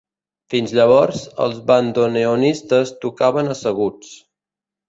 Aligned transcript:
Fins 0.53 0.71
llavors, 0.77 1.19
els 1.45 1.59
bandoneonistes 1.67 2.95
tocaven 3.05 3.55
asseguts. 3.59 4.19